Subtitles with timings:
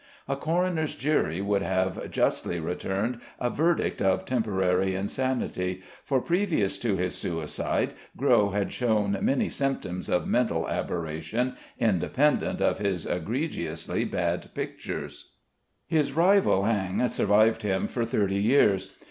[0.27, 6.95] A coroner's jury would have justly returned a verdict of temporary insanity, for previous to
[6.97, 14.51] his suicide Gros had shown many symptoms of mental aberration independent of his egregiously bad
[14.55, 15.33] pictures.
[15.85, 18.97] His rival Ingres survived him for thirty years.